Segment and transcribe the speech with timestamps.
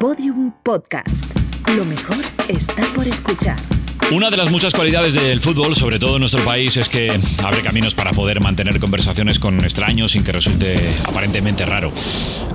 [0.00, 1.26] Podium Podcast.
[1.76, 2.16] Lo mejor
[2.48, 3.58] está por escuchar.
[4.10, 7.60] Una de las muchas cualidades del fútbol, sobre todo en nuestro país, es que abre
[7.60, 11.92] caminos para poder mantener conversaciones con extraños sin que resulte aparentemente raro.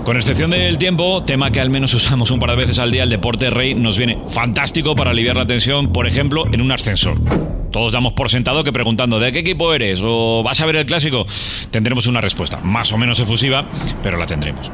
[0.03, 3.03] Con excepción del tiempo, tema que al menos usamos un par de veces al día,
[3.03, 7.19] el deporte rey nos viene fantástico para aliviar la tensión, por ejemplo, en un ascensor.
[7.71, 9.99] Todos damos por sentado que preguntando ¿de qué equipo eres?
[10.03, 11.27] o ¿vas a ver el clásico?
[11.69, 13.67] Tendremos una respuesta, más o menos efusiva,
[14.01, 14.71] pero la tendremos.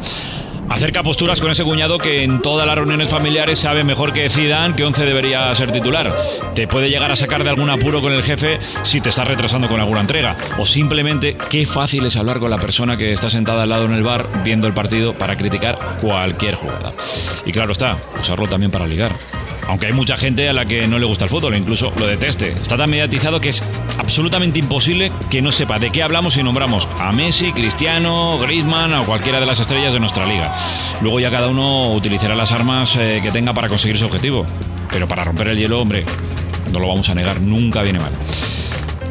[0.71, 4.73] Acerca posturas con ese cuñado que en todas las reuniones familiares sabe mejor que Zidane
[4.73, 6.16] que 11 debería ser titular.
[6.55, 9.67] Te puede llegar a sacar de algún apuro con el jefe si te estás retrasando
[9.67, 10.38] con alguna entrega.
[10.57, 13.91] O simplemente, qué fácil es hablar con la persona que está sentada al lado en
[13.91, 16.93] el bar viendo el partido para criticar cualquier jugada.
[17.45, 19.12] Y claro está, usarlo también para ligar.
[19.67, 22.53] Aunque hay mucha gente a la que no le gusta el fútbol, incluso lo deteste.
[22.53, 23.63] Está tan mediatizado que es
[23.97, 29.05] absolutamente imposible que no sepa de qué hablamos si nombramos a Messi, Cristiano, Griezmann o
[29.05, 30.53] cualquiera de las estrellas de nuestra liga.
[31.01, 34.45] Luego ya cada uno utilizará las armas eh, que tenga para conseguir su objetivo.
[34.91, 36.03] Pero para romper el hielo, hombre,
[36.71, 38.12] no lo vamos a negar, nunca viene mal.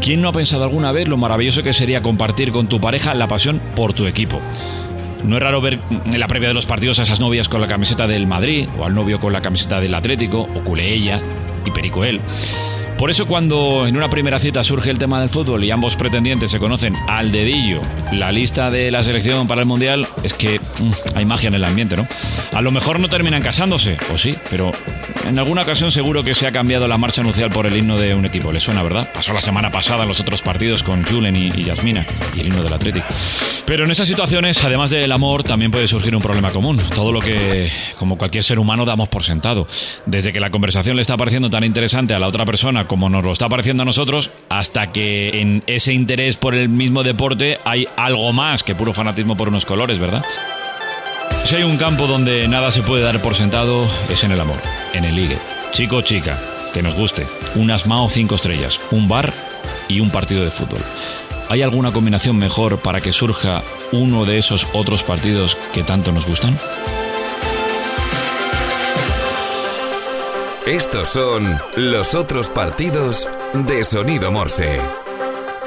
[0.00, 3.28] ¿Quién no ha pensado alguna vez lo maravilloso que sería compartir con tu pareja la
[3.28, 4.40] pasión por tu equipo?
[5.24, 7.66] No es raro ver en la previa de los partidos a esas novias con la
[7.66, 11.20] camiseta del Madrid o al novio con la camiseta del Atlético o culé ella
[11.64, 12.20] y perico él.
[13.00, 16.50] Por eso cuando en una primera cita surge el tema del fútbol y ambos pretendientes
[16.50, 17.80] se conocen al dedillo
[18.12, 21.64] la lista de la selección para el Mundial, es que mm, hay magia en el
[21.64, 22.06] ambiente, ¿no?
[22.52, 24.72] A lo mejor no terminan casándose, o sí, pero
[25.26, 28.14] en alguna ocasión seguro que se ha cambiado la marcha nupcial por el himno de
[28.14, 28.52] un equipo.
[28.52, 29.08] Le suena, ¿verdad?
[29.14, 32.04] Pasó la semana pasada en los otros partidos con Julen y, Yasmina
[32.36, 33.06] y el himno del Atlético.
[33.64, 36.80] Pero en esas situaciones, además del amor, también puede surgir un problema común.
[36.94, 39.66] Todo lo que, como cualquier ser humano, damos por sentado.
[40.04, 43.24] Desde que la conversación le está pareciendo tan interesante a la otra persona como nos
[43.24, 47.86] lo está pareciendo a nosotros, hasta que en ese interés por el mismo deporte hay
[47.94, 50.24] algo más que puro fanatismo por unos colores, ¿verdad?
[51.44, 54.60] Si hay un campo donde nada se puede dar por sentado, es en el amor,
[54.92, 55.38] en el ligue.
[55.70, 56.36] Chico o chica,
[56.74, 59.32] que nos guste, un asmao cinco estrellas, un bar
[59.86, 60.80] y un partido de fútbol.
[61.48, 63.62] ¿Hay alguna combinación mejor para que surja
[63.92, 66.58] uno de esos otros partidos que tanto nos gustan?
[70.70, 74.80] Estos son los otros partidos de Sonido Morse.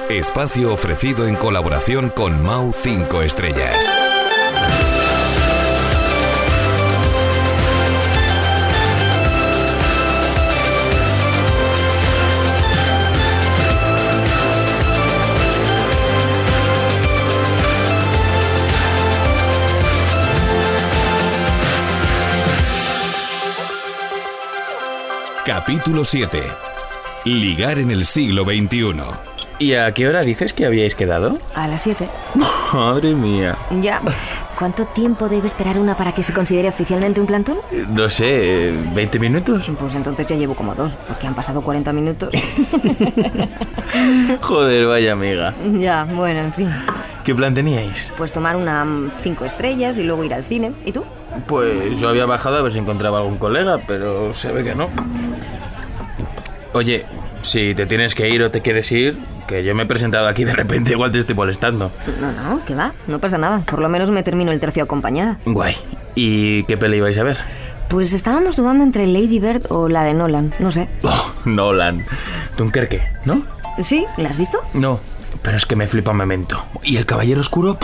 [0.09, 4.12] Espacio ofrecido en colaboración con Mau 5 Estrellas.
[25.66, 26.41] Capítulo 7.
[27.24, 28.96] Ligar en el siglo XXI.
[29.59, 31.40] ¿Y a qué hora dices que habíais quedado?
[31.56, 32.06] A las 7.
[32.74, 33.57] Madre mía.
[33.79, 34.02] Ya.
[34.59, 37.59] ¿Cuánto tiempo debe esperar una para que se considere oficialmente un plantón?
[37.88, 39.72] No sé, ¿20 minutos?
[39.79, 42.34] Pues entonces ya llevo como dos, porque han pasado 40 minutos.
[44.41, 45.56] Joder, vaya amiga.
[45.79, 46.69] ya, bueno, en fin.
[47.23, 48.12] ¿Qué plan teníais?
[48.18, 50.73] Pues tomar una mm, cinco estrellas y luego ir al cine.
[50.85, 51.06] ¿Y tú?
[51.48, 54.90] Pues yo había bajado a ver si encontraba algún colega, pero se ve que no.
[56.74, 57.06] Oye,
[57.42, 59.18] si te tienes que ir o te quieres ir,
[59.48, 61.92] que yo me he presentado aquí de repente, igual te estoy molestando.
[62.20, 63.62] No, no, que va, no pasa nada.
[63.62, 65.38] Por lo menos me termino el tercio acompañada.
[65.46, 65.76] Guay.
[66.16, 67.38] ¿Y qué peli ibais a ver?
[67.90, 70.90] Pues estábamos dudando entre Lady Bird o la de Nolan, no sé.
[71.04, 72.06] Oh, Nolan.
[72.58, 73.46] Dunkerque, ¿no?
[73.82, 74.06] ¿Sí?
[74.18, 74.60] ¿La has visto?
[74.74, 75.00] No,
[75.42, 76.64] pero es que me flipa Memento.
[76.84, 77.78] ¿Y El Caballero Oscuro?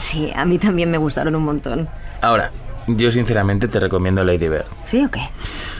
[0.00, 1.88] Sí, a mí también me gustaron un montón.
[2.20, 2.50] Ahora,
[2.86, 4.66] yo sinceramente te recomiendo Lady Bird.
[4.84, 5.20] ¿Sí o qué?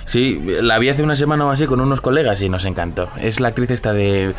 [0.07, 3.09] Sí, la vi hace una semana o así con unos colegas y nos encantó.
[3.21, 4.35] Es la actriz esta de...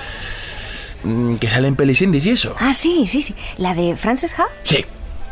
[1.03, 2.55] mm, que sale en pelis indies y eso.
[2.59, 3.35] Ah, sí, sí, sí.
[3.57, 4.45] ¿La de Frances Ha?
[4.63, 4.85] Sí,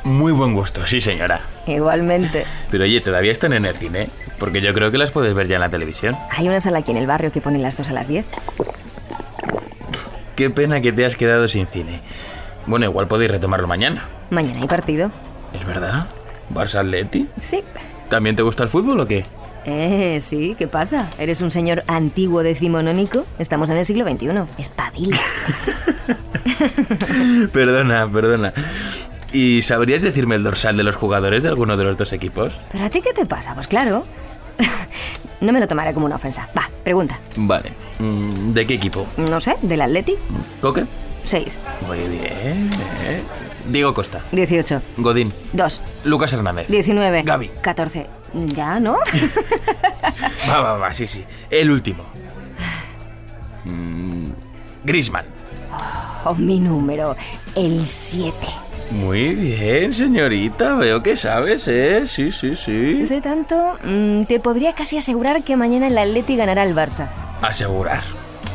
[0.04, 1.42] muy buen gusto, sí señora.
[1.68, 2.46] Igualmente.
[2.72, 5.56] Pero oye, todavía están en el cine, porque yo creo que las puedes ver ya
[5.56, 6.16] en la televisión.
[6.32, 8.26] Hay una sala aquí en el barrio que pone las dos a las 10.
[10.36, 12.02] Qué pena que te has quedado sin cine.
[12.66, 14.08] Bueno, igual podéis retomarlo mañana.
[14.30, 15.12] Mañana hay partido.
[15.54, 16.08] ¿Es verdad?
[16.50, 17.28] ¿Barça Atleti?
[17.40, 17.64] Sí.
[18.10, 19.26] ¿También te gusta el fútbol o qué?
[19.66, 21.10] Eh, sí, ¿qué pasa?
[21.18, 23.26] ¿Eres un señor antiguo decimonónico?
[23.40, 24.30] Estamos en el siglo XXI.
[24.58, 25.18] Espabila.
[27.54, 28.54] perdona, perdona.
[29.32, 32.54] ¿Y sabrías decirme el dorsal de los jugadores de alguno de los dos equipos?
[32.72, 33.54] ¿Pero a ti qué te pasa?
[33.56, 34.06] Pues claro.
[35.42, 36.48] No me lo tomaré como una ofensa.
[36.58, 37.20] Va, pregunta.
[37.36, 37.74] Vale.
[38.00, 39.06] Mm, ¿De qué equipo?
[39.18, 40.16] No sé, ¿del Atleti?
[40.62, 40.86] ¿Coque?
[41.26, 41.60] 6.
[41.86, 42.70] Muy bien.
[43.68, 44.22] Diego Costa.
[44.32, 44.82] 18.
[44.98, 45.34] Godín.
[45.54, 45.82] 2.
[46.06, 46.68] Lucas Hernández.
[46.68, 47.24] 19.
[47.24, 47.52] Gaby.
[47.62, 48.08] 14.
[48.48, 48.98] ¿Ya, no?
[50.50, 51.24] Va, va, va, sí, sí.
[51.50, 52.04] El último.
[53.64, 54.32] Mm,
[54.84, 55.26] Griezmann.
[56.26, 57.16] Oh, mi número.
[57.56, 58.36] El 7.
[58.92, 60.76] Muy bien, señorita.
[60.76, 62.06] Veo que sabes, ¿eh?
[62.06, 63.06] Sí, sí, sí.
[63.06, 67.10] Sé tanto, mm, te podría casi asegurar que mañana el Atleti ganará el Barça.
[67.42, 68.04] Asegurar.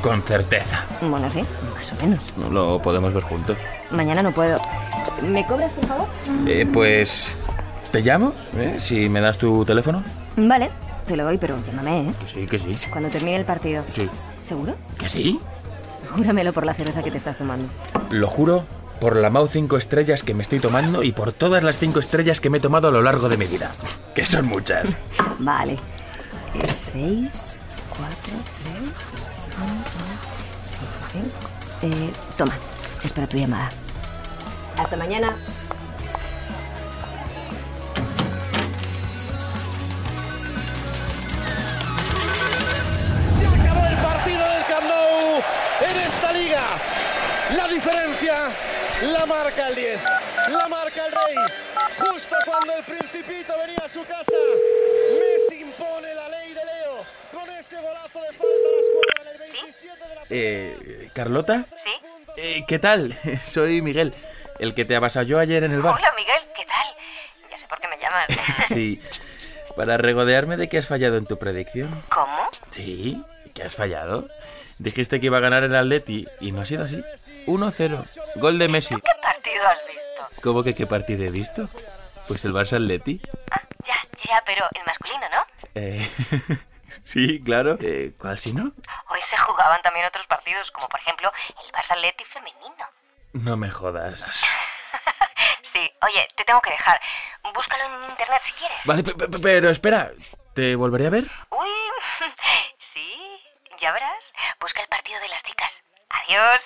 [0.02, 0.84] Con certeza.
[1.00, 1.42] Bueno, sí,
[1.76, 2.32] más o menos.
[2.36, 3.58] No lo podemos ver juntos.
[3.90, 4.60] Mañana no puedo.
[5.22, 6.06] ¿Me cobras, por favor?
[6.46, 7.38] Eh, pues...
[7.90, 8.34] ¿Te llamo?
[8.56, 8.74] ¿Eh?
[8.78, 10.04] Si me das tu teléfono.
[10.36, 10.70] Vale,
[11.06, 12.12] te lo doy, pero llámame, ¿eh?
[12.20, 12.76] Que sí, que sí.
[12.90, 13.84] Cuando termine el partido.
[13.88, 14.08] Sí.
[14.44, 14.76] ¿Seguro?
[14.98, 15.40] ¿Que sí?
[16.14, 17.68] Júramelo por la cerveza que te estás tomando.
[18.10, 18.66] Lo juro
[19.00, 22.40] por la Mau 5 estrellas que me estoy tomando y por todas las 5 estrellas
[22.40, 23.72] que me he tomado a lo largo de mi vida.
[24.14, 24.96] Que son muchas.
[25.38, 25.78] Vale.
[26.74, 27.58] 6,
[27.96, 28.76] 4, 3,
[30.62, 30.86] 5,
[31.80, 31.94] 5.
[31.94, 32.52] Eh, toma,
[33.04, 33.70] espera tu llamada.
[34.78, 35.36] Hasta mañana.
[43.38, 45.42] Se acabó el partido del Camp Nou
[45.90, 46.62] en esta liga.
[47.56, 48.50] La diferencia
[49.12, 50.00] la marca el 10,
[50.50, 51.36] la marca el Rey.
[51.98, 54.32] Justo cuando el Principito venía a su casa,
[55.18, 59.28] Messi impone la ley de Leo con ese golazo de falta a la escuadra en
[59.28, 61.66] el 27 de la Eh, ¿Carlota?
[61.84, 61.90] ¿Sí?
[62.36, 63.16] Eh, ¿Qué tal?
[63.46, 64.14] Soy Miguel,
[64.58, 65.94] el que te avasalló ayer en el bar.
[65.94, 66.86] Hola Miguel, ¿qué tal?
[67.50, 68.26] Ya sé por qué me llamas.
[68.68, 69.00] Sí,
[69.76, 72.02] para regodearme de que has fallado en tu predicción.
[72.10, 72.48] ¿Cómo?
[72.70, 73.22] Sí,
[73.54, 74.28] que has fallado.
[74.78, 77.02] Dijiste que iba a ganar el Atleti y no ha sido así.
[77.46, 78.94] 1-0, gol de Messi.
[78.94, 80.42] ¿Qué partido has visto?
[80.42, 81.68] ¿Cómo que qué partido he visto?
[82.28, 83.20] Pues el Barça Atleti.
[83.50, 83.96] Ah, ya,
[84.28, 85.46] ya, pero el masculino, ¿no?
[85.74, 86.08] Eh,
[87.04, 87.78] sí, claro.
[87.80, 88.72] Eh, ¿Cuál si no?
[89.08, 91.32] Hoy se jugaban también otros partidos, como por ejemplo
[91.64, 92.84] el Barça Atleti femenino.
[93.44, 94.30] No me jodas.
[95.72, 97.00] Sí, oye, te tengo que dejar.
[97.54, 98.78] Búscalo en internet si quieres.
[98.84, 100.10] Vale, pe- pe- pero espera,
[100.54, 101.24] ¿te volveré a ver?
[101.50, 101.68] Uy,
[102.94, 103.12] sí,
[103.80, 104.24] ya verás.
[104.60, 105.70] Busca el partido de las chicas.
[106.10, 106.60] Adiós.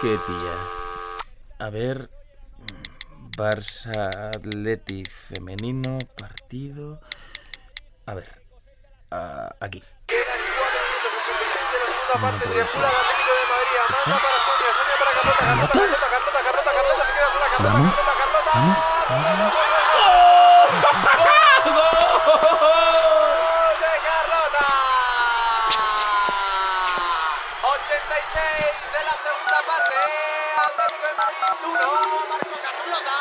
[0.00, 0.56] Qué tía.
[1.66, 2.08] A ver.
[3.36, 7.00] Barça Atleti femenino, partido.
[8.06, 8.40] A ver.
[9.10, 9.82] ah, aquí.
[10.06, 12.48] Quedan 4 minutos 86 de la segunda parte.
[12.48, 12.70] Triangula
[13.34, 14.23] de Madrid.
[15.20, 15.68] ¿Sí es Carlota.
[15.78, 16.42] Carlota, Carlota?
[16.42, 17.04] Carlota, Carlota, Carlota, Carlota.
[17.04, 17.46] Se queda sola.
[17.50, 18.50] Carlota, Vamos, Carlota, Carlota.
[18.54, 19.24] vamos, Gol, vamos.
[19.24, 19.94] gol, gol, gol,
[21.74, 21.94] gol.
[22.44, 24.68] ¡Gol de Carlota!
[27.62, 28.42] 86
[28.92, 29.96] de la segunda parte.
[30.66, 31.78] Atlético de Madrid 1.
[32.28, 33.16] Marco Carlota.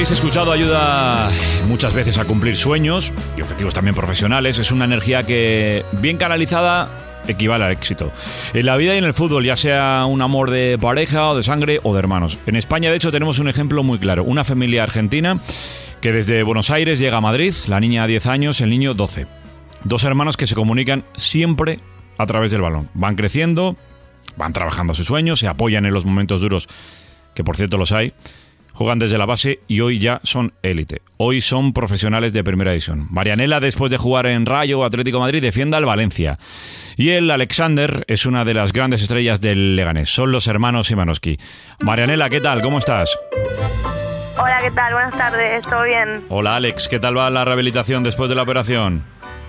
[0.00, 1.30] Habéis escuchado, ayuda
[1.68, 4.56] muchas veces a cumplir sueños y objetivos también profesionales.
[4.56, 6.88] Es una energía que, bien canalizada,
[7.28, 8.10] equivale al éxito.
[8.54, 11.42] En la vida y en el fútbol, ya sea un amor de pareja o de
[11.42, 12.38] sangre o de hermanos.
[12.46, 14.24] En España, de hecho, tenemos un ejemplo muy claro.
[14.24, 15.38] Una familia argentina
[16.00, 19.26] que desde Buenos Aires llega a Madrid, la niña 10 años, el niño 12.
[19.84, 21.78] Dos hermanos que se comunican siempre
[22.16, 22.88] a través del balón.
[22.94, 23.76] Van creciendo,
[24.38, 26.68] van trabajando sus sueños, se apoyan en los momentos duros,
[27.34, 28.14] que por cierto los hay.
[28.80, 31.02] Juegan desde la base y hoy ya son élite.
[31.18, 33.08] Hoy son profesionales de primera división.
[33.10, 36.38] Marianela, después de jugar en Rayo o Atlético de Madrid, defiende al Valencia.
[36.96, 40.08] Y él, Alexander, es una de las grandes estrellas del Leganés.
[40.08, 41.38] Son los hermanos Imanowski.
[41.84, 42.62] Marianela, ¿qué tal?
[42.62, 43.18] ¿Cómo estás?
[44.38, 44.94] Hola, ¿qué tal?
[44.94, 46.24] Buenas tardes, ¿todo bien?
[46.30, 46.88] Hola, Alex.
[46.88, 49.04] ¿Qué tal va la rehabilitación después de la operación?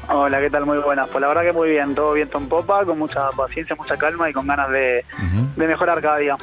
[0.10, 0.66] Hola, ¿qué tal?
[0.66, 1.08] Muy buenas.
[1.08, 4.30] Pues la verdad que muy bien, todo viento en popa, con mucha paciencia, mucha calma
[4.30, 5.06] y con ganas de,
[5.56, 6.36] de mejorar cada día.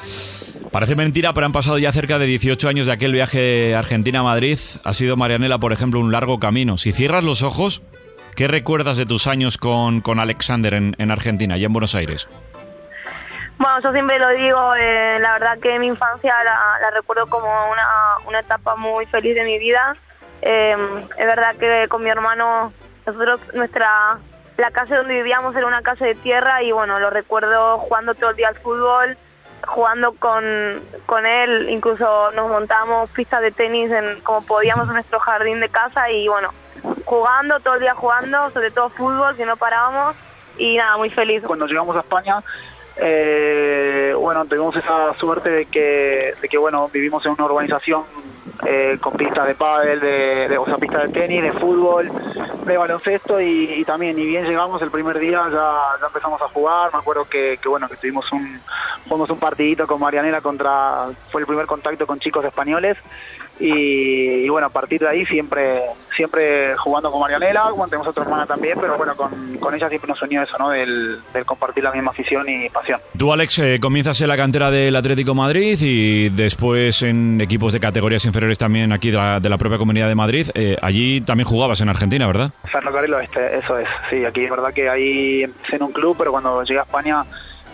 [0.70, 4.58] Parece mentira, pero han pasado ya cerca de 18 años de aquel viaje Argentina-Madrid.
[4.84, 6.76] Ha sido Marianela, por ejemplo, un largo camino.
[6.76, 7.82] Si cierras los ojos,
[8.36, 12.28] ¿qué recuerdas de tus años con, con Alexander en, en Argentina, y en Buenos Aires?
[13.58, 17.88] Bueno, yo siempre lo digo, eh, la verdad que mi infancia la, recuerdo como una,
[18.28, 19.96] una etapa muy feliz de mi vida.
[20.42, 20.76] Eh,
[21.16, 22.72] es verdad que con mi hermano,
[23.04, 24.18] nosotros, nuestra,
[24.56, 28.30] la casa donde vivíamos era una casa de tierra y bueno, lo recuerdo jugando todo
[28.30, 29.18] el día al fútbol,
[29.68, 30.44] jugando con,
[31.06, 35.68] con él, incluso nos montamos pistas de tenis en, como podíamos en nuestro jardín de
[35.68, 36.52] casa y bueno,
[37.04, 40.16] jugando, todo el día jugando, sobre todo fútbol, que no parábamos
[40.56, 41.42] y nada, muy feliz.
[41.46, 42.42] Cuando llegamos a España,
[42.96, 48.04] eh, bueno, tuvimos esa suerte de que, de que, bueno, vivimos en una urbanización
[48.66, 52.10] eh, con pistas de pádel, de, de, o sea, pistas de tenis, de fútbol,
[52.66, 56.90] de baloncesto y, también, ni bien llegamos el primer día ya, ya empezamos a jugar,
[56.92, 58.60] me acuerdo que, que bueno, que tuvimos un,
[59.04, 62.96] jugamos un partidito con Marianela contra, fue el primer contacto con chicos españoles
[63.60, 65.82] y, bueno, a partir de ahí siempre
[66.16, 70.08] siempre jugando con Marianela, bueno, tenemos otra hermana también, pero bueno, con, con ella siempre
[70.08, 70.70] nos unió eso, ¿no?
[70.70, 73.00] Del, compartir la misma afición y pasión.
[73.16, 77.78] Tú, Alex, eh, comienzas en la cantera del Atlético Madrid y después en equipos de
[77.78, 80.48] categorías inferiores también aquí de la, propia Comunidad de Madrid.
[80.54, 82.50] Eh, allí también jugabas en Argentina, ¿verdad?
[82.70, 83.88] Ferrocarril Oeste, eso es.
[84.10, 87.24] Sí, aquí es verdad que ahí empecé en un club, pero cuando llegué a España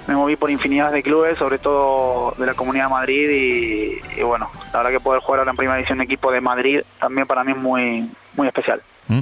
[0.06, 4.50] me moví por infinidad de clubes, sobre todo de la Comunidad de Madrid y, bueno,
[4.72, 7.44] la verdad que poder jugar ahora en primera división de equipo de Madrid también para
[7.44, 8.82] mí es muy, muy especial.
[9.08, 9.20] Mm.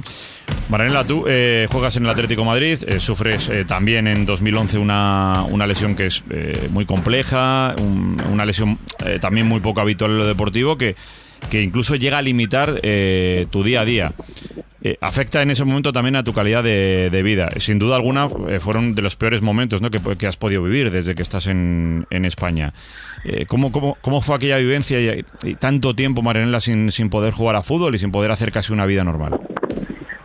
[0.69, 5.43] Maranela, tú eh, juegas en el Atlético Madrid, eh, sufres eh, también en 2011 una,
[5.49, 6.23] una lesión que es
[6.69, 7.75] muy compleja,
[8.31, 8.79] una lesión
[9.19, 10.95] también muy poco habitual en lo deportivo que,
[11.49, 12.81] que incluso llega a limitar
[13.49, 14.13] tu día a día.
[14.85, 17.47] Eh, afecta en ese momento también a tu calidad de, vida.
[17.55, 19.89] Sin duda alguna, eh, fueron de los peores momentos ¿no?
[19.89, 22.73] que, has podido vivir desde que estás en, España.
[23.23, 27.63] Eh, ¿cómo, cómo, fue aquella vivencia y, tanto tiempo, Marianela, sin, sin poder jugar a
[27.63, 29.39] fútbol y sin poder hacer casi una vida normal?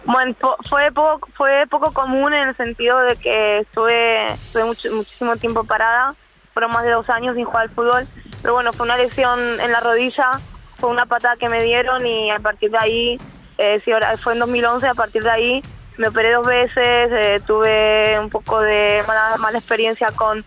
[0.04, 0.34] Bueno,
[0.68, 6.16] fue poco, fue poco común en el sentido de que estuve, estuve muchísimo tiempo parada,
[6.52, 8.08] fueron más de dos años sin jugar al fútbol,
[8.42, 10.40] pero bueno, fue una lesión en la rodilla,
[10.78, 13.20] fue una patada que me dieron y a partir de ahí
[13.58, 15.62] eh, sí, fue en 2011, a partir de ahí
[15.98, 16.76] me operé dos veces,
[17.12, 20.44] eh, tuve un poco de mala, mala experiencia con,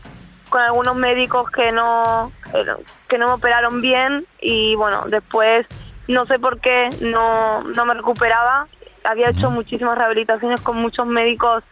[0.50, 2.65] con algunos médicos que no, eh,
[3.09, 5.67] que no me operaron bien y bueno, después
[6.07, 8.67] no sé por qué no, no me recuperaba.
[9.03, 11.63] Había hecho muchísimas rehabilitaciones con muchos médicos,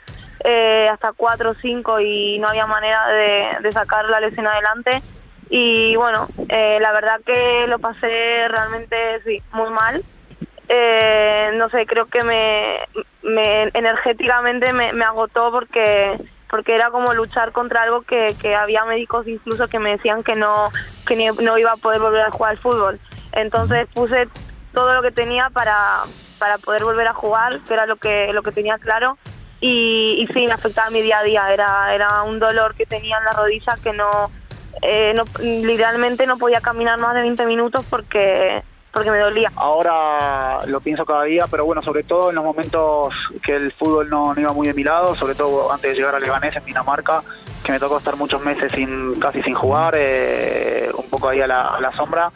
[0.43, 5.03] eh, hasta cuatro o cinco, y no había manera de, de sacar la lesión adelante.
[5.49, 10.03] Y bueno, la verdad que lo pasé realmente sí, muy mal
[10.71, 12.77] eh, no sé, creo que me,
[13.23, 16.15] me energéticamente me, agotó porque
[16.47, 20.35] porque era como luchar contra algo que, que había médicos incluso que me decían que
[20.35, 20.69] no
[21.07, 22.99] que no iba a poder volver a jugar al fútbol.
[23.31, 24.27] Entonces puse
[24.71, 26.03] todo lo que tenía para,
[26.37, 29.17] para poder volver a jugar, que era lo que lo que tenía claro.
[29.61, 31.51] Y, y sí, me afectaba mi día a día.
[31.51, 34.31] Era, era un dolor que tenía en la rodilla que no,
[34.81, 39.51] eh, no literalmente no podía caminar más de 20 minutos porque porque me dolía.
[39.55, 43.13] Ahora lo pienso cada día, pero bueno, sobre todo en los momentos
[43.45, 46.19] que el fútbol no, iba muy de mi lado, sobre todo antes de llegar a
[46.19, 47.21] Leganés en Dinamarca,
[47.63, 51.47] que me tocó estar muchos meses sin casi sin jugar, eh, un poco ahí a
[51.47, 52.31] la, a la sombra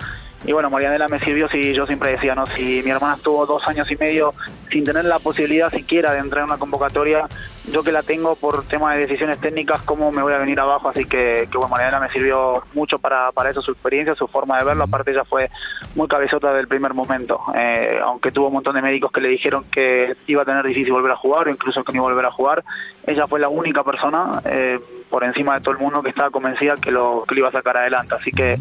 [0.45, 2.45] y bueno, Marianela me sirvió si yo siempre decía, ¿no?
[2.45, 4.33] Si mi hermana estuvo dos años y medio
[4.69, 7.27] sin tener la posibilidad siquiera de entrar en una convocatoria,
[7.71, 10.89] yo que la tengo por tema de decisiones técnicas, ¿cómo me voy a venir abajo?
[10.89, 14.57] Así que, que bueno, Marianela me sirvió mucho para, para eso, su experiencia, su forma
[14.59, 14.83] de verlo.
[14.83, 15.49] Aparte, ella fue
[15.95, 19.63] muy cabezota del primer momento, eh, aunque tuvo un montón de médicos que le dijeron
[19.71, 22.63] que iba a tener difícil volver a jugar o incluso que a volver a jugar.
[23.05, 24.41] Ella fue la única persona.
[24.45, 24.79] Eh,
[25.13, 27.51] por encima de todo el mundo que estaba convencida que lo, que lo iba a
[27.51, 28.15] sacar adelante.
[28.15, 28.57] Así que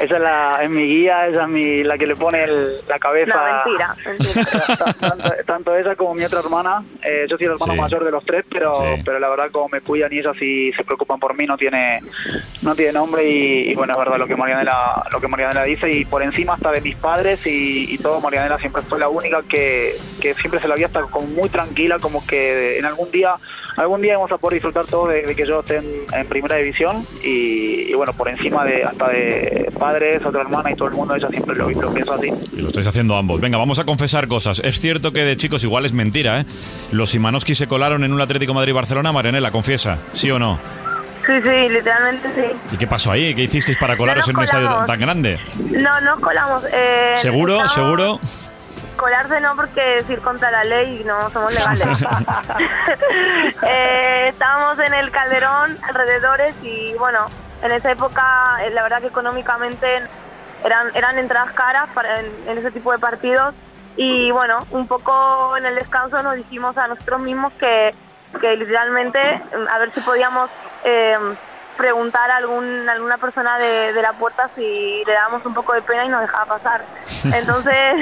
[0.00, 2.46] esa es, la, es mi guía, esa es mi, la que le pone
[2.86, 3.34] la cabeza.
[3.34, 6.84] No, mentira, tanto, ella como mi otra hermana.
[7.02, 8.72] Eh, yo soy el hermano mayor de los tres, pero,
[9.04, 12.00] pero la verdad como me cuidan y ellas y se preocupan por mí no tiene
[12.62, 16.04] no tiene nombre y, bueno, es verdad lo que Marianela, lo que Marianela dice y
[16.04, 19.96] por encima hasta de mis padres y, y todo, Marianela siempre fue la única que,
[20.20, 23.34] que siempre se la había estado como muy tranquila, como que en algún día
[23.76, 27.92] algún día vamos a poder disfrutar todo de, que yo esté en, primera división y,
[27.94, 31.54] bueno, por encima de hasta de padres, otra hermana y todo el mundo, ella siempre
[31.54, 32.32] lo, lo pienso así.
[32.52, 33.40] Y lo estáis haciendo ambos.
[33.40, 34.60] Venga, vamos a confesar cosas.
[34.60, 36.46] Es cierto que de chicos igual es mentira, ¿eh?
[36.92, 40.58] Los Simanowski se colaron en un Atlético Madrid-Barcelona, Marianela, confiesa, ¿sí o no?
[41.26, 42.56] Sí, sí, literalmente sí.
[42.72, 43.34] ¿Y qué pasó ahí?
[43.34, 45.40] ¿Qué hicisteis para colaros en un estadio tan grande?
[45.56, 46.62] No, nos colamos.
[46.72, 47.66] Eh, ¿Seguro?
[47.66, 48.20] ¿Seguro?
[49.06, 51.86] Colarse no porque es ir contra la ley y no somos legales.
[53.62, 57.24] eh, estábamos en el Calderón, alrededores y bueno,
[57.62, 60.02] en esa época eh, la verdad que económicamente
[60.64, 63.54] eran, eran entradas caras para, en, ese tipo de partidos.
[63.96, 67.94] Y bueno, un poco en el descanso nos dijimos a nosotros mismos que,
[68.40, 70.50] que literalmente a ver si podíamos...
[70.82, 71.16] Eh,
[71.76, 76.04] preguntar a algún, alguna persona de, la puerta si le damos un poco de pena
[76.04, 76.82] y nos dejaba pasar.
[77.24, 77.94] Entonces,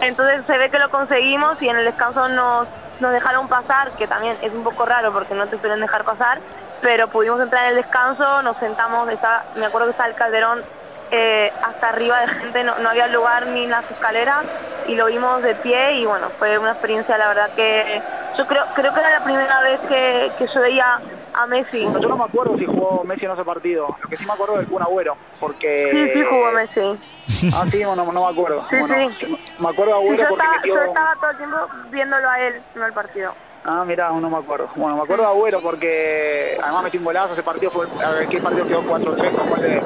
[0.00, 2.66] entonces se ve que lo conseguimos y en el descanso nos,
[3.00, 6.40] nos dejaron pasar, que también es un poco raro porque no te suelen dejar pasar,
[6.80, 9.08] pero pudimos entrar en el descanso, nos sentamos,
[9.56, 10.62] me acuerdo que estaba el calderón
[11.10, 14.44] eh, hasta arriba de gente, no, no, había lugar ni en las escaleras
[14.86, 18.00] y lo vimos de pie y bueno, fue una experiencia la verdad que
[18.38, 21.00] yo creo, creo que era la primera vez que, que yo veía
[21.34, 21.80] a Messi.
[21.80, 23.96] Yo no me acuerdo si jugó Messi en ese partido.
[24.02, 25.88] Lo que sí me acuerdo del Kun Agüero, porque...
[25.90, 27.50] Sí, sí jugó Messi.
[27.54, 28.64] Ah, sí, no, no, no me acuerdo.
[28.68, 29.38] Sí, bueno, sí.
[29.58, 30.74] Me acuerdo de Sí, Agüero yo, porque estaba, metió...
[30.74, 31.56] yo estaba todo el tiempo
[31.90, 33.32] viéndolo a él, no el partido.
[33.64, 34.68] Ah, mira, no me acuerdo.
[34.74, 37.32] Bueno, me acuerdo de Agüero porque además metió un golazo.
[37.34, 37.86] Ese partido fue.
[38.04, 39.36] A ver, ¿qué partido quedó 4-3?
[39.36, 39.80] Con gol de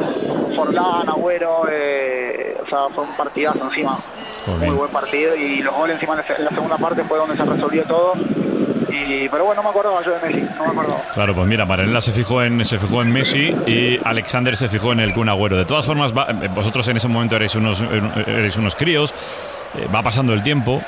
[0.57, 1.67] Forlán, Agüero.
[1.71, 3.99] Eh, o sea, fue un partidazo encima.
[4.61, 5.35] Muy buen partido.
[5.37, 8.15] Y los goles encima en la, en la segunda parte fue donde se resolvió todo.
[8.89, 10.49] Y, pero bueno, no me acordaba yo de Messi.
[10.57, 11.01] No me acuerdo.
[11.15, 14.93] Claro, pues mira, Maranela se fijó en se fijó en Messi y Alexander se fijó
[14.93, 15.57] en el Kun Agüero.
[15.57, 19.15] De todas formas, eh, vosotros en ese momento erais unos erais unos críos.
[19.75, 20.83] eh, va pasando el tiempo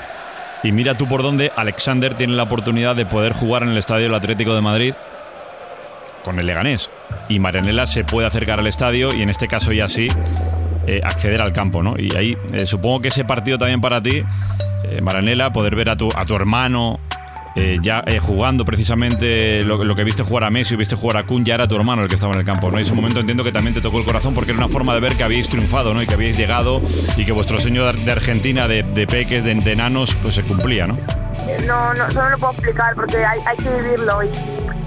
[0.62, 4.04] y mira tú por dónde Alexander tiene la oportunidad de poder jugar en el estadio
[4.04, 4.94] del Atlético de Madrid
[6.24, 6.90] con el Leganés.
[7.28, 10.08] Y Maranela se puede acercar al estadio y en este caso ya sí
[10.86, 11.94] eh, acceder al campo, ¿no?
[11.98, 14.22] Y ahí eh, supongo que ese partido también para ti,
[14.84, 16.98] eh, Maranela, poder ver a tu, a tu hermano
[17.58, 21.26] eh, ya eh, jugando precisamente lo, lo que viste jugar a Messi viste jugar a
[21.26, 22.78] Kun, ya era tu hermano el que estaba en el campo, ¿no?
[22.78, 25.00] Y ese momento entiendo que también te tocó el corazón porque era una forma de
[25.00, 26.00] ver que habíais triunfado, ¿no?
[26.00, 26.80] Y que habíais llegado
[27.16, 30.86] y que vuestro sueño de, Argentina, de, de peques, de, de enanos, pues se cumplía,
[30.86, 30.96] ¿no?
[31.66, 34.28] No, no, no lo puedo explicar porque hay, hay que vivirlo y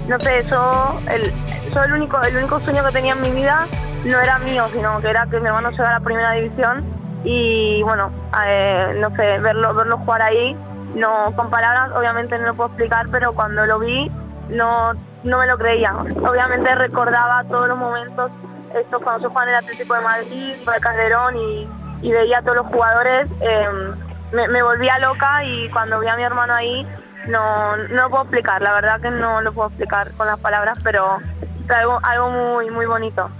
[0.08, 1.32] no sé, yo el,
[1.74, 3.66] yo el único, el único sueño que tenía en mi vida
[4.04, 6.84] no era mío, sino que era que mi hermano llegara a la primera división
[7.24, 8.10] y bueno,
[8.46, 10.56] eh, no sé, verlo, verlo jugar ahí,
[10.94, 14.10] no, con palabras obviamente no lo puedo explicar, pero cuando lo vi
[14.48, 14.92] no,
[15.24, 15.94] no me lo creía.
[15.94, 18.30] Obviamente recordaba todos los momentos,
[18.74, 21.68] estos cuando yo jugaba en el Atlético de Madrid, para Calderón y,
[22.02, 23.68] veía a todos los jugadores, eh,
[24.32, 26.86] me, me volvía loca y cuando vi a mi hermano ahí
[27.28, 30.78] no, no lo puedo explicar, la verdad que no lo puedo explicar con las palabras,
[30.82, 31.18] pero
[31.68, 33.30] algo, algo muy, muy bonito.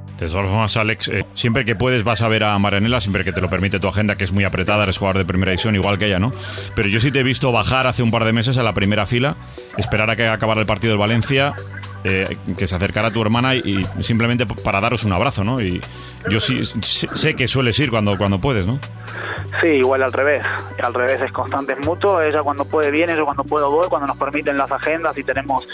[0.76, 3.80] Alex, eh, siempre que puedes vas a ver a Maranela, siempre que te lo permite
[3.80, 6.32] tu agenda, que es muy apretada, eres jugador de primera división, igual que ella, ¿no?
[6.74, 9.06] Pero yo sí te he visto bajar hace un par de meses a la primera
[9.06, 9.36] fila,
[9.76, 11.54] esperar a que acabara el partido del Valencia,
[12.04, 15.60] eh, que se acercara tu hermana y, y simplemente para daros un abrazo, ¿no?
[15.60, 15.80] Y
[16.28, 18.78] yo sí sé, que sueles ir cuando, cuando puedes, ¿no?
[19.60, 20.42] Sí, igual al revés.
[20.82, 22.20] Al revés es constante, es mutuo.
[22.20, 25.68] Ella cuando puede viene, yo cuando puedo voy, cuando nos permiten las agendas y tenemos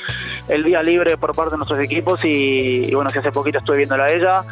[0.49, 2.21] el día libre por parte de nuestros equipos.
[2.25, 4.45] Y, bueno, si hace poquito estuve viéndola a ella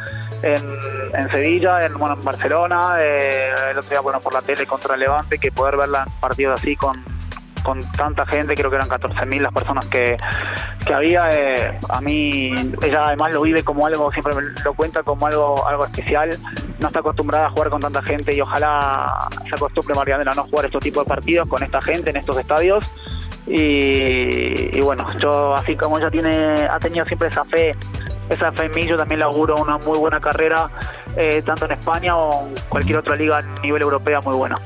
[0.42, 4.97] en, Sevilla, en, bueno, en Barcelona, eh, el otro día bueno, por la tele contra
[4.97, 7.02] Levante, que poder verla en partidos así con,
[7.67, 10.17] con tanta gente, creo que eran 14.000 las personas que,
[10.87, 15.26] que había, eh, a mí ella además lo vive como algo, siempre lo cuenta como
[15.26, 16.31] algo algo especial,
[16.79, 20.45] no está acostumbrada a jugar con tanta gente y ojalá se acostumbre Marianela a no
[20.45, 22.89] jugar estos tipos de partidos con esta gente en estos estadios
[23.49, 27.73] y, y bueno, yo así como ella tiene ha tenido siempre esa fe
[28.29, 30.69] esa fe en mí, yo también le auguro una muy buena carrera,
[31.17, 34.57] eh, tanto en España o en cualquier otra liga a nivel europeo muy buena.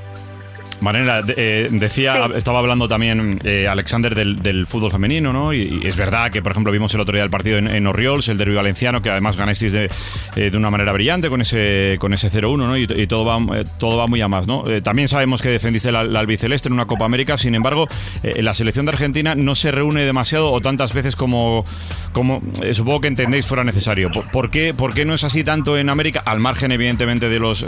[0.81, 5.53] Maranela, de- eh, decía, estaba hablando también eh, Alexander del, del fútbol femenino, ¿no?
[5.53, 7.87] Y, y es verdad que, por ejemplo, vimos el otro día el partido en, en
[7.87, 9.91] Oriols, el derbi valenciano, que además ganasteis de,
[10.37, 12.77] eh, de una manera brillante con ese con ese 0-1, ¿no?
[12.77, 14.65] Y, y todo va eh, todo va muy a más, ¿no?
[14.83, 17.87] También sabemos que defendiste la, la albiceleste en una Copa América, sin embargo,
[18.23, 21.65] la selección de Argentina no se reúne demasiado o tantas veces como,
[22.13, 24.11] como supongo que entendéis fuera necesario.
[24.11, 26.23] ¿Por, por qué, ¿Por qué no es así tanto en América?
[26.25, 27.65] Al margen, evidentemente, de los...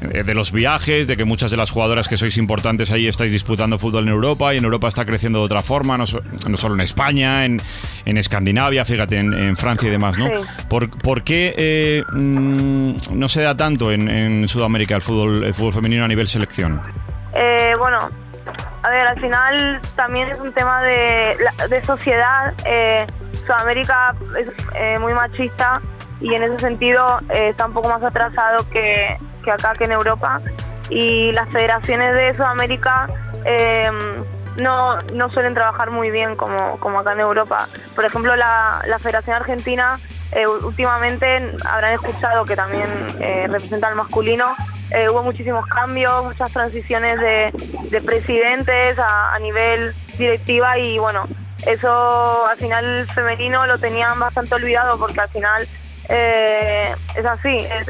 [0.00, 3.32] eh, de los viajes, de que muchas de las jugadoras que sois importantes ahí estáis
[3.32, 6.56] disputando fútbol en Europa y en Europa está creciendo de otra forma, no, so- no
[6.56, 7.60] solo en España, en,
[8.04, 10.26] en Escandinavia, fíjate, en, en Francia y demás, ¿no?
[10.26, 10.32] Sí.
[10.68, 15.54] ¿Por, por qué eh, mm, no se da tanto en, en Sudamérica el fútbol, el
[15.54, 16.80] fútbol femenino a nivel selección?
[17.34, 18.10] Eh, bueno,
[18.82, 21.36] a ver, al final también es un tema de,
[21.68, 22.54] de sociedad.
[22.64, 23.06] Eh,
[23.46, 25.80] Sudamérica es eh, muy machista
[26.20, 27.00] y en ese sentido
[27.34, 29.16] eh, está un poco más atrasado que,
[29.48, 30.40] que acá, que en Europa.
[30.90, 33.08] Y las federaciones de Sudamérica
[33.44, 33.90] eh,
[34.60, 37.68] no, no suelen trabajar muy bien como, como acá en Europa.
[37.94, 39.98] Por ejemplo, la, la Federación Argentina
[40.32, 42.88] eh, últimamente habrán escuchado que también
[43.20, 44.54] eh, representa al masculino.
[44.90, 47.52] Eh, hubo muchísimos cambios, muchas transiciones de,
[47.90, 51.26] de presidentes a, a nivel directiva y bueno,
[51.66, 55.68] eso al final femenino lo tenían bastante olvidado porque al final
[56.08, 57.88] eh, es así, es,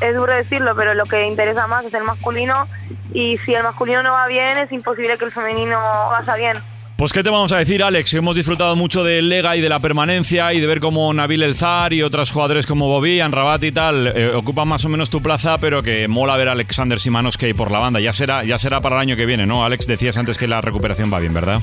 [0.00, 2.66] es, duro decirlo, pero lo que interesa más es el masculino
[3.12, 6.74] y si el masculino no va bien es imposible que el femenino vaya bien.
[6.96, 9.80] Pues qué te vamos a decir, Alex, hemos disfrutado mucho del Lega y de la
[9.80, 14.06] permanencia y de ver cómo Nabil Elzar y otros jugadores como Bobby, Anrabat y tal
[14.06, 17.52] eh, ocupan más o menos tu plaza, pero que mola ver a Alexander Simanovski ahí
[17.52, 17.98] por la banda.
[17.98, 19.64] Ya será, ya será para el año que viene, ¿no?
[19.64, 21.62] Alex, decías antes que la recuperación va bien, ¿verdad?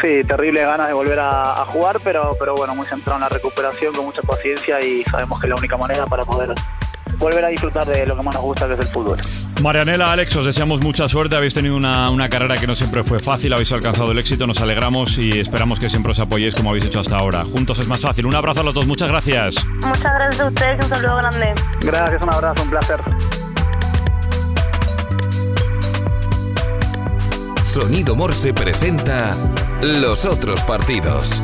[0.00, 3.28] Sí, terrible ganas de volver a, a jugar, pero, pero bueno, muy centrado en la
[3.28, 6.54] recuperación, con mucha paciencia y sabemos que es la única manera para poder
[7.18, 9.18] volver a disfrutar de lo que más nos gusta, que es el fútbol.
[9.62, 11.36] Marianela, Alex, os deseamos mucha suerte.
[11.36, 14.60] Habéis tenido una, una, carrera que no siempre fue fácil, habéis alcanzado el éxito, nos
[14.60, 17.44] alegramos y esperamos que siempre os apoyéis como habéis hecho hasta ahora.
[17.44, 18.26] Juntos es más fácil.
[18.26, 19.64] Un abrazo a los dos, muchas gracias.
[19.66, 21.54] Muchas gracias a ustedes, un saludo grande.
[21.80, 23.00] Gracias, un abrazo, un placer.
[27.62, 29.30] Sonido Morse presenta
[29.82, 31.42] los otros partidos.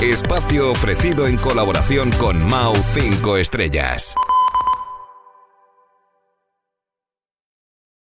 [0.00, 4.14] Espacio ofrecido en colaboración con Mau 5 Estrellas.